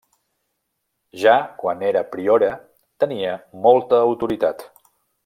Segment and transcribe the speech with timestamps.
[1.23, 2.49] Ja quan era priora
[3.05, 4.67] tenia molta autoritat.